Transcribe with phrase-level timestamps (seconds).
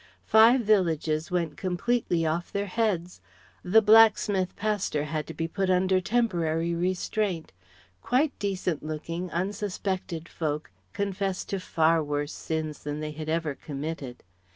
[0.25, 3.21] Five villages went completely off their heads.
[3.63, 7.51] The blacksmith pastor had to be put under temporary restraint.
[8.01, 14.23] Quite decent looking, unsuspected folk confessed to far worse sins than they had ever committed.